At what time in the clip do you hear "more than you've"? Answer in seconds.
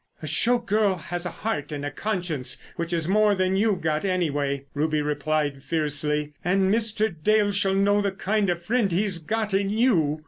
3.07-3.81